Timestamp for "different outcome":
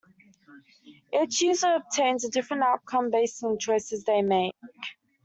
2.31-3.11